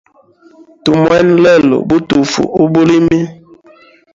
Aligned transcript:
Tumwena 0.83 1.35
lelo 1.43 1.77
butufu 1.89 2.41
ubulimi. 2.63 3.19